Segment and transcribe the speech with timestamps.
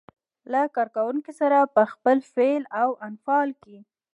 [0.51, 3.77] له کار کوونکو سره په خپل فعل او انفعال کې.